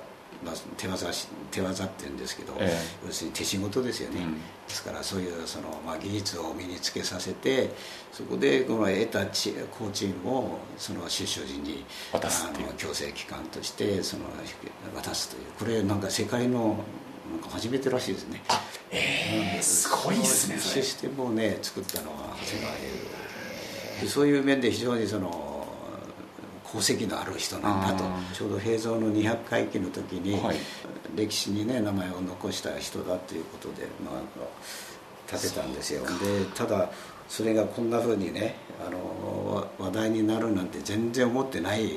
[0.44, 3.06] まあ、手技し手技っていうんですけど、ええ。
[3.06, 4.34] 要するに手仕事ですよね、うん。
[4.34, 7.70] ですからそういうその、まあ、技術を身につけさせて
[8.10, 14.24] そこでこの得た知工賃をその出所時にあの強制機関としてその
[14.96, 15.42] 渡すという。
[15.58, 16.76] これなんか世界の
[17.32, 18.42] なんか初めてらしいですね。
[18.90, 25.66] えー、すごいですねシステムをね作ったのは長谷川英でそういう面で非常にその
[26.66, 28.04] 功績のある人なんだと。
[28.34, 30.56] ちょうど平蔵の200回忌の時に、はい。
[31.14, 36.02] 歴史にね名前を残した人だということで、まあ、立てたんですよ。
[36.02, 36.90] でただ
[37.28, 41.88] それがこんなふうにねあのわ話題になるなんて全然思ってない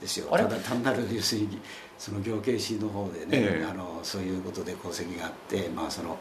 [0.00, 0.28] ですよ。
[0.30, 1.60] ただ単なる要するに
[1.98, 3.66] その行慶市の方でね、ええ。
[3.68, 6.16] あのそういうことで功績があって、まあ、その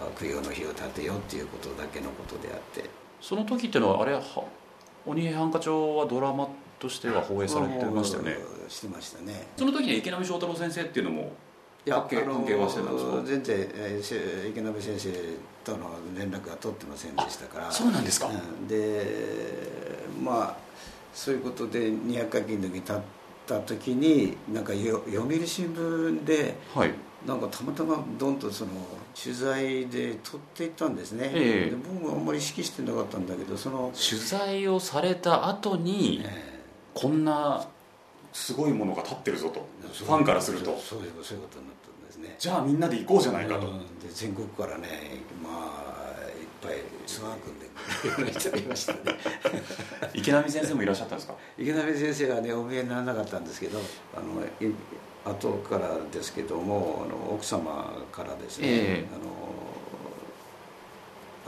[0.00, 2.88] あ供養の日を立てようっていうことだけのことであって。
[3.20, 4.22] その時っていうのはあれは
[5.04, 8.36] 鬼平犯科帳はドラマとしては放映されてましたよね。
[8.68, 9.46] してましたね。
[9.56, 11.32] その時に池波正太郎先生っていうのも
[11.84, 13.22] いや関係はしてたんですか？
[13.24, 15.10] 全然、えーせ池波先生
[15.64, 17.70] との連絡は取ってませんでしたから。
[17.70, 18.28] そうなんですか。
[18.28, 18.32] う
[18.64, 18.68] ん。
[18.68, 19.04] で
[20.22, 20.56] まあ
[21.14, 22.96] そういうことで200回忌の時に立っ
[23.46, 26.90] た時になんかよ読売新聞ではい。
[27.26, 28.70] なんかたまたまどんとその
[29.20, 31.70] 取材で撮っていったんですね、ええ。
[31.70, 36.60] で僕はあんまり意識してなかったんだけどその、取材をされた後にえ
[36.94, 37.66] こんな
[38.32, 39.66] すごいものが立ってるぞと。
[39.82, 40.66] えファンからすると。
[40.66, 42.36] そうそういうそういうことになったんですね。
[42.38, 43.66] じゃあみんなで行こうじゃないかと。
[43.66, 43.78] うん。
[43.98, 44.88] で全国からね
[45.42, 45.85] まあ
[46.62, 46.74] ぱい
[47.06, 47.66] ツアー組んで。
[48.14, 48.98] くれる人がいましたね
[50.14, 51.34] 池波先生もいらっしゃったんですか？
[51.58, 53.78] 池波先生はねお見えにならなかったんですけど
[54.14, 54.72] あのい
[55.24, 59.08] 後からですけどもあの奥様からですね、ええ。
[59.14, 59.18] あ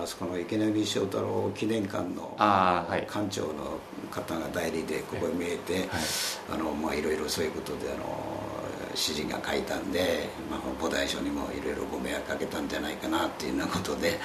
[0.00, 3.78] のあそこの池波正太郎記念館の館長の
[4.10, 5.88] 方が代理でここへ見えて、
[6.52, 8.04] あのまあいろいろそういうことであの
[8.90, 14.18] 指示が書いたんで、まあ、菩提書にもいろいろご迷惑かけたんじゃないかなっていうようなことで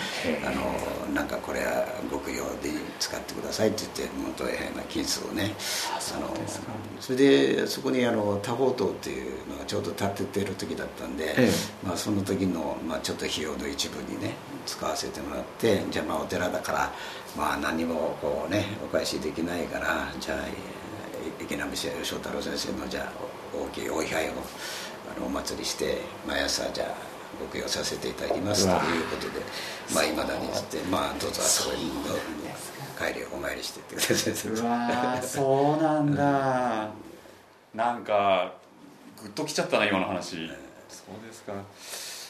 [0.45, 5.55] あのなんかこれはご供養で使ってくださいって言って元へな金子をね
[6.15, 6.33] あの
[6.99, 11.49] それでそこにあの多宝塔っていうのがちょうど建ててる時だったんで、ええ。
[11.85, 14.33] まあ、その時の、まあ、ちょっと費用の一部にね
[14.65, 16.91] 使わせてもらってじゃあまあお寺だから、
[17.37, 23.11] まあ、何もこうねお返しできないからじゃあえ池波正太郎先生のじゃあ
[23.53, 24.31] 大きいお位牌を
[25.15, 26.87] あのお祭りして毎朝じゃあ
[27.39, 29.41] ご供養させていただきますということで
[29.93, 31.91] まあいまだにってまあどうぞあそこに
[32.97, 34.53] 帰りお参りしてってください。
[34.53, 36.89] うわーそうなんだ。
[37.73, 38.53] なんか
[39.21, 40.47] グッときちゃったな今の話。
[40.87, 41.53] そうですか。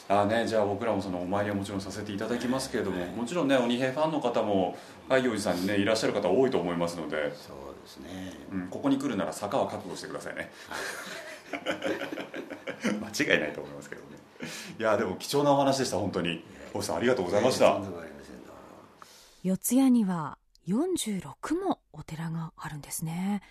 [0.06, 4.76] あね、じゃあ僕らもそのお参りはもちろんさせていただきますけれどももちろんね鬼平ファンの方も
[5.08, 8.32] 海行寺さんにねいらっしゃる方多いと思いますので、そうですね。
[8.52, 10.50] うん、ここに来るなら坂は覚悟してくださいね。
[13.00, 14.18] 間違いないと思いますけどね。
[14.78, 16.42] いやでも貴重なお話でした本当に。
[16.74, 17.80] 星さんありがとうございました、
[19.44, 23.42] 四谷には46もお寺があるんですね。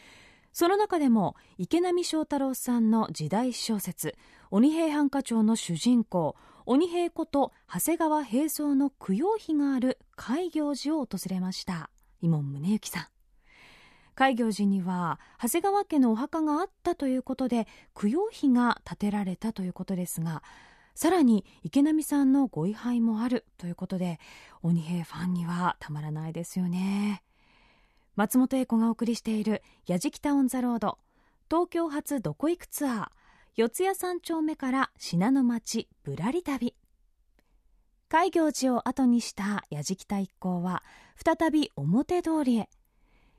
[0.52, 4.16] その中でも池波正太郎さんの時代小説
[4.52, 11.90] 「鬼平犯科帳」の主人公鬼平こと長谷川平蔵の供養碑がある海行寺を訪れました。
[12.22, 13.13] 伊門宗行さん
[14.16, 20.44] 戒行寺には長谷川家のお墓があったということで供養碑が建てられたということですが
[20.96, 24.20] さらに池波さんのご位牌もあるということで
[24.62, 27.24] 鬼平ファンにはたまらないですよね。
[28.16, 31.00] 松本英子がお送りしている「やじきたオン・ザ・ロード」
[31.50, 33.08] 東京発どこ行くツアー
[33.56, 36.76] 四谷三丁目から信濃町ぶらり旅。
[38.10, 40.84] 戒行寺を後にしたやじきた一行は
[41.16, 42.70] 再び表通りへ。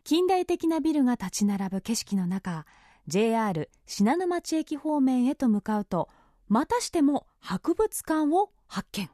[0.05, 2.67] 近代的なビルが立ち並ぶ景色の中
[3.09, 6.11] JR 信濃町駅方面へと向かうと
[6.47, 9.09] またしても博物館を発見。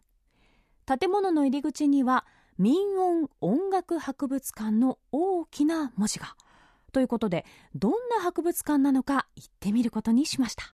[0.87, 2.27] 建物の入り口には
[2.59, 6.35] 民音音楽博物館の大きな文字が。
[6.93, 7.45] ということで
[7.77, 10.75] どんな博物館なのか行ってみることにしました。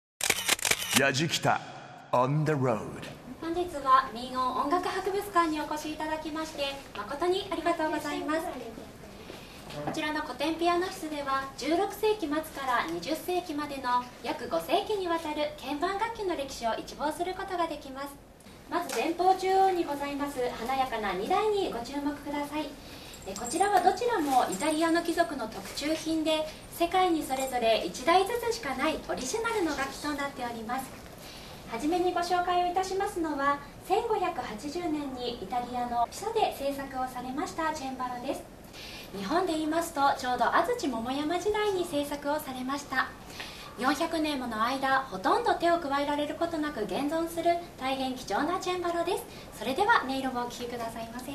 [3.39, 6.63] 本日は民音音楽博物館にお越しいただきまして
[6.97, 9.01] 誠にありがとうございます
[9.72, 18.08] こちらの古典ピアノ室では16世紀末から20世紀までの約5世紀にわたる鍵盤楽器の歴史を一望することができます。
[18.70, 22.68] まず前方中央にございます華やかな2台にご注目ください。
[23.40, 30.92] こちらはどちらもイタリアの貴族の特注品で世界にそれぞれ1台ずつしかないオリジナルの楽器となっております。
[31.72, 38.61] はじめにご紹介をいたしますのは1580年にイタリアのピサで制作をされましたチェンバロです。
[39.17, 43.10] 日本で言いますとちょうど安土桃山時代に制作をされました。
[43.78, 49.24] 400年もの間ほとんど手を加えられることなく現存する大変貴重なチェンバロです。
[49.58, 51.32] それでは音色をお聴きくださいませ。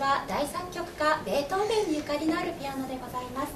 [0.00, 3.52] は大作曲家ベートーベンにゆかりのあるピアノでございます。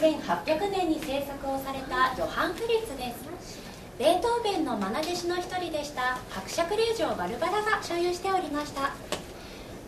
[0.00, 3.26] 1800年に制作をされたヨハン・フリッツです。
[3.98, 8.92] ベートーベンの愛弟子の一人でした伯爵令嬢バルバラが所有しておりました。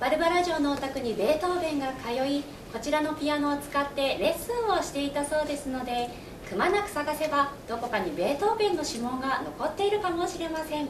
[0.01, 6.11] バルバラ城のお宅にベートーベンが通いこちらのピアノを使ってレッスンをしていたそうですので
[6.51, 10.89] くまなく探せばどこかにベートーベンの指紋が残っているかもしれません。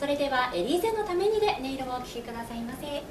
[0.00, 3.02] それではエリーゼのためにで音色をお聴きくださいませ。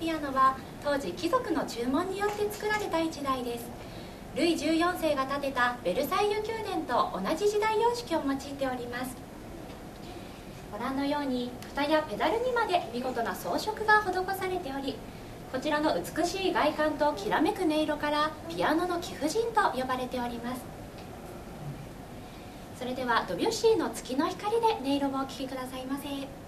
[0.00, 3.66] ピアノは当時貴族の注文によって作られた一台です。
[4.36, 9.16] ルイ14世が建てたベルサイユ宮殿と同じ時代様式を用いております。
[10.70, 14.96] ご覧のように蓋やペダルにまで見事な装飾が施されており
[15.50, 20.62] こちらの美しい外観ときらめく音色からピアノの貴婦人と呼ばれております。
[22.78, 26.47] それではドビュッシーの月の光で音色をお聴きくださいませ。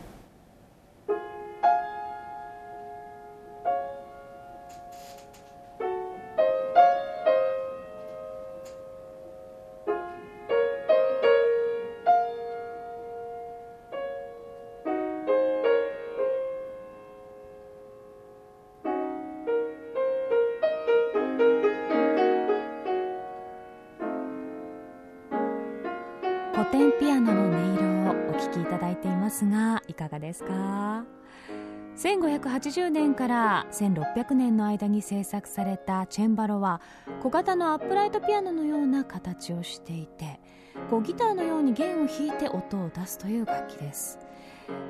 [32.41, 36.81] 1580年から1600年の間に制作されたチェンバロは
[37.23, 40.41] 小型のアップライトピアノのような形をしていて
[40.89, 44.19] こうギターのように弦を弾いて音を出すという楽器です。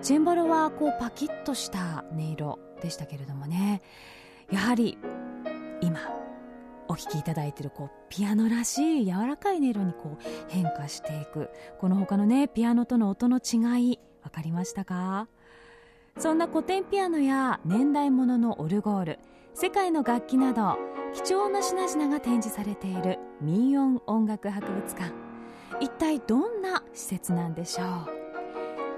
[0.03, 3.83] チェンバロはこうパキッとした音色でしたけれどもね。
[4.53, 4.99] やはり
[5.81, 5.99] 今
[6.87, 11.51] お聴きいただいているこうピアノらしい柔らかい音色にこう変化していく。
[11.81, 15.27] この他のねピアノとの音の違い分かりましたか？
[16.18, 19.18] そんな古典ピアノや年代物のオルゴール
[19.55, 20.77] 世界の楽器など
[21.14, 25.12] 貴重な品々が展示されている民謡音楽博物館。
[25.81, 27.85] 一体どんな施設なんでしょ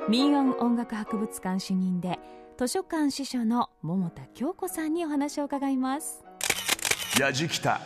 [0.07, 0.11] う？
[0.11, 2.18] 民謡音楽博物館主任で
[2.59, 6.25] 図書館司書の桃田京子さんにお話を伺います。
[7.20, 7.81] やじきた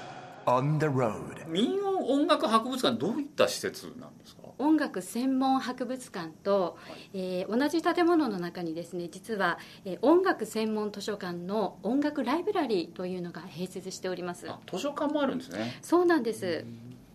[0.46, 4.42] on the road 民謡音楽博物館どういった施設なんですか？
[4.58, 6.76] 音楽専門博物館と、
[7.14, 14.48] えー同じ建物の中にですね実は、えー音楽専門図書館の音楽ライブラリーというのが併設しております。
[14.48, 15.78] あ図書館もあるんですね。
[15.82, 16.64] そうなんです。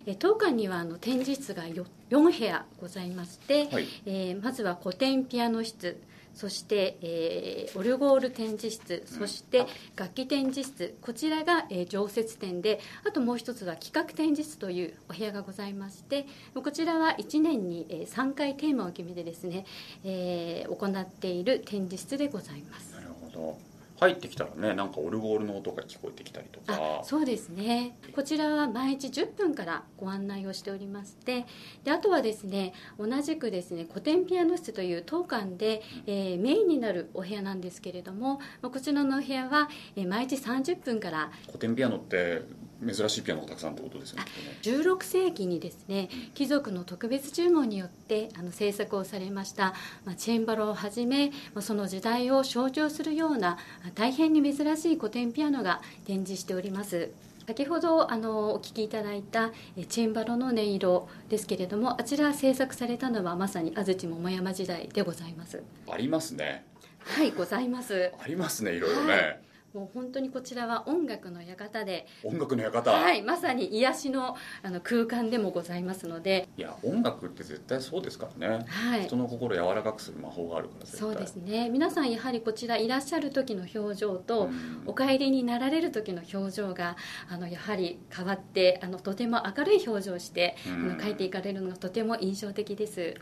[0.06, 3.86] えー当館にはあの展示室が 4, 4部屋ございまして、はい。
[4.06, 6.00] えーまずは古典ピアノ室
[6.34, 9.66] そして、えーオルゴール展示室そして
[9.96, 19.64] 楽器展示室こちらが、えー常設展であともう一つは企画展示室というお部屋がございましてこちらは1年に、えー3回テーマを決めてですね、
[20.04, 22.94] えー行っている展示室でございます。
[22.94, 23.71] なるほど
[24.02, 27.00] 入ってきたらねなんかオルゴールの音が聞こえてきたりとか。
[27.00, 27.96] あそうですね。
[28.14, 31.46] こちらは毎日10分からご案内をしておりまして。
[31.84, 41.30] であとはですね同じくですね古典ピアノ室という当館で、えーメインになるお部屋なんですけれどもまあこちらのお部屋は、えー毎日30分から。
[41.46, 42.42] 古典ピアノって
[42.84, 44.24] 珍しいピアノがたくさんってことですよね
[44.62, 48.01] 16世紀にですね貴族の特別注文によって
[48.38, 57.10] あの制作をされました、まあ、チェンバロをはじめ、まあその時代を象徴するようなあ大変に珍しい古典ピアノが展示しております。
[57.46, 65.62] 先ほどあのお聴きいただいたえチェンバロの音色ですけれどもあちら制作されたのはまさに安土桃山時代でございます。
[65.90, 66.64] ありますね。
[67.04, 68.12] はいございます。
[68.22, 79.04] ありますねいろいろね、はいもう本当にこちらは音楽の館で、音楽の館、はい、まさに癒しのあの空間でもございますので、いや音楽って絶対そうですからね、はい。
[79.04, 81.00] 人の心を柔らかくする魔法があるから絶対。
[81.00, 81.70] そうですね。
[81.70, 84.82] 皆さんやはりこちらいらっしゃる時の表情と、うん。
[84.86, 86.96] お帰りになられる時の表情が
[87.30, 90.90] あのやはり変わってあのとても明るい表情をして、うん。
[90.90, 93.14] あの書いていかれるのがとても印象的です。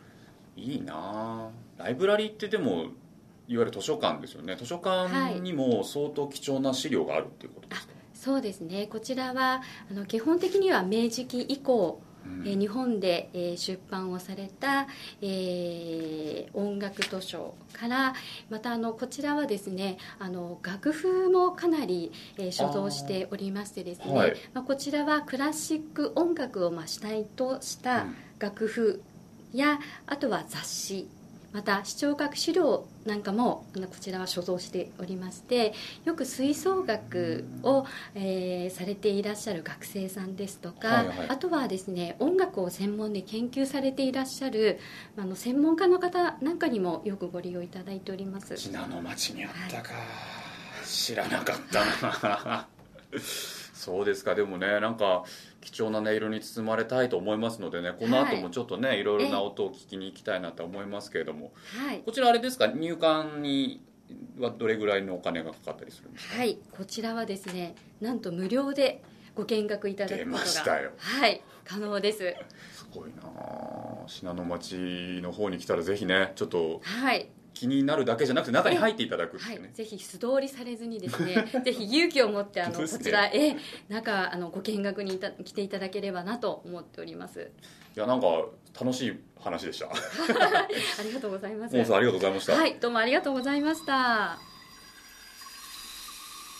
[0.56, 2.88] いいなあライブラリーってでも
[3.50, 4.54] いわゆる図書館ですよね。
[4.54, 8.86] 図書館にも相当貴重な資料があるっていうことですか、そうですね。
[8.86, 12.46] こちらはあの基本的には明治期以降うん。
[12.46, 14.86] えー日本で、えー出版をされた、
[15.20, 18.14] えー音楽図書から
[18.50, 24.36] またあのこちらはですねあの楽譜もかなり、えー所蔵しておりましてですね、はい。
[24.54, 28.16] まあ、こちらはクラシック音楽をまあ主体としたうん。
[28.38, 29.02] 楽譜
[29.52, 31.08] や、あとは雑誌
[31.52, 35.74] また視聴覚資料なんかもこちらは所蔵しておりまして
[36.04, 41.28] よく吹奏楽を、えーされていらっしゃる学生さんですとか、はいはい。
[41.28, 44.78] あとはですね音楽を専門で研究されていらっしゃる
[45.16, 48.56] あの専門家の方なんかにもよくご利用いただいております。
[48.56, 49.90] 信濃町にあったか、
[50.86, 52.68] 知らなかったな。
[53.74, 54.34] そうですか。
[54.34, 55.24] でもねなんか
[55.60, 61.52] 貴重な音色に包まれたいと思いますのでねこの後もちょっとね、い、ろいろな音を聞きに行きたいなと思いますけれども。
[61.76, 62.66] はいこちらあれですか？
[62.68, 63.82] 入館に
[64.38, 66.38] はどれぐらいのお金がかかったりするんですか？
[66.38, 66.58] はい。
[66.72, 69.02] こちらはですねなんと無料で
[69.34, 70.78] ご見学いただくことが。
[70.96, 71.42] はい。
[71.64, 72.34] 可能です。
[72.74, 74.08] すごいなあ。
[74.08, 77.28] 信濃町の方に来たらぜひねちょっとはい
[77.60, 82.88] 気になるだけじゃなくて中に入っていただくってはいいうね、、ぜひ素通りされずにですね ぜひ勇気を持ってあの、ね。
[82.88, 83.54] こちらへ
[83.90, 87.50] 中あのご見学にいた来ていただければなと思っております。
[87.94, 88.28] いやなんか
[88.80, 89.90] 楽しい話でした。
[89.92, 89.92] あ
[91.02, 91.76] りがとうございます。
[91.76, 94.38] モンさんありがとうございました、はいどうもありがとうございました。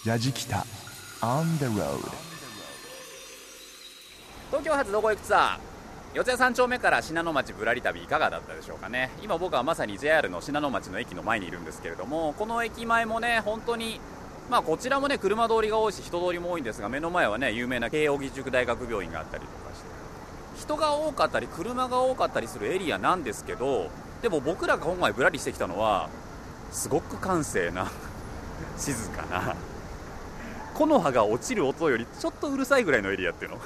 [0.05, 0.67] やじきた
[1.23, 1.97] On the road
[4.49, 5.70] 東京発どこ行くツアー
[6.13, 9.11] 四谷三丁目から信濃町ぶらり旅いかがだったでしょうかね。
[9.23, 14.01] 今僕はまさに JR の信濃町の駅の前にいるんですけれどもこの駅前もね本当に
[14.51, 19.87] まあこちらもね車通りが多いし人通りも多いんですが目の前はね有名な慶應義塾大学病院があったりとかして
[20.61, 23.89] 人が多かったり車が多かったりするエリアなんですけど
[24.21, 26.11] でも僕らが今回ぶらりしてきたのは
[26.73, 27.89] すごく閑静な
[28.77, 29.55] 静かな
[30.75, 33.59] 木の葉が落ちる音よりちょっとうるさいぐらいのエリアっていうの。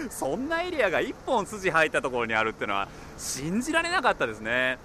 [0.10, 2.88] そんなエリアが1本筋入ったところにあるっていうのは
[3.18, 4.78] 信じられなかったですね。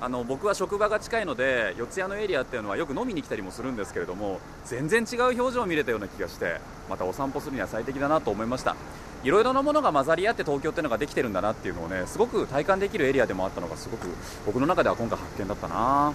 [0.00, 8.76] あの僕は職場が近いので四谷のエリアっていうのはよく飲みに来たりもするんですけれども全然違う表情を見れたような気がしてまたお散歩するには最適だなと思いました。
[9.22, 14.08] いろいろなものが混ざり合って東京っていうのができてるんだなっていうのをねすごく体感できるエリアでもあったのがすごく
[14.44, 16.12] 僕の中では今回発見だったな。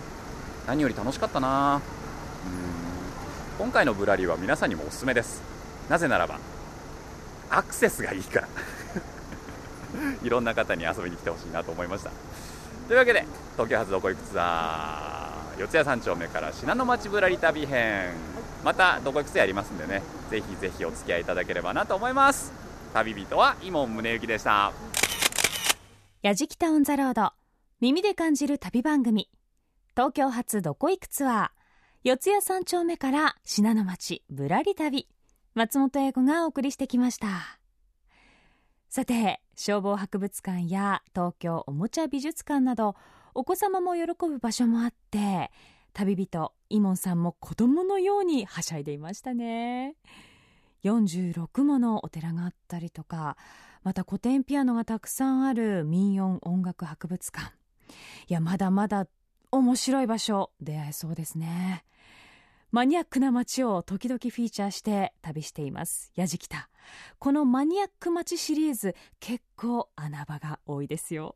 [0.67, 1.81] 何より楽しかったな。
[3.57, 3.65] うん。
[3.65, 5.41] 今回のぶらりは皆さんにもおすすめです。
[5.89, 6.37] なぜならば
[7.49, 8.47] アクセスがいいから。
[10.23, 12.11] いろんな方に遊びに来てほしいなと思いました。
[12.87, 18.13] というわけで東京発どこ行くツアー四谷三丁目から信濃町ぶらり旅編。
[18.63, 20.01] またどこ行くツアーやりますんでね。
[20.29, 22.51] ぜひぜひお付き合いいただければなと思います。
[22.93, 24.71] 旅人は伊門宗行でした。
[26.21, 27.31] やじきたオンザロード。
[27.81, 29.29] 耳で感じる旅番組。
[29.95, 31.49] 東京発どこ行くツアー
[32.03, 35.07] 四谷三丁目から信濃町ぶらり旅。
[35.59, 37.59] 松本英子がお送りしてきました。
[38.87, 42.95] さて消防博物館や東京おもちゃ美術館など
[43.33, 45.51] お子様も喜ぶ場所もあって
[45.91, 49.95] 旅人イモンさんも子供のようにはしゃいでいましたね。
[50.85, 53.35] 46ものお寺があったりとか
[53.83, 57.51] また古典ピアノがたくさんある民謡音楽博物館。
[58.29, 59.07] いやまだまだ
[59.51, 61.83] 面白い場所出会えそうですね。
[62.71, 66.11] マニアックな街を時々フィーチャーして旅しています。
[66.15, 66.69] やじきた。
[67.17, 71.35] このマニアック街シリーズ結構穴場が多いですよ。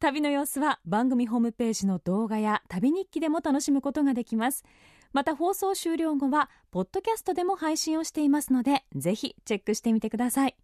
[0.00, 4.64] 旅の様子は番組ホームページの動画や旅日記でも楽しむことができます。
[5.12, 10.56] また放送終了後はポッドキャストでも配信をしていますのでぜひチェックしてみてください。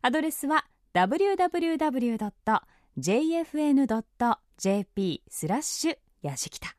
[0.00, 0.64] アドレスは
[0.94, 2.02] www.jfn.jp
[5.28, 6.74] スラッシュやじきた。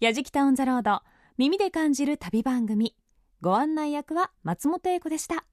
[0.00, 1.00] やじきたオンザロード。
[1.40, 2.94] 耳で感じる旅番組。
[3.40, 5.46] ご案内役は松本英子でした。